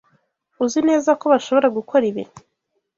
[0.63, 2.23] Uzi neza ko bashobora gukora ibi?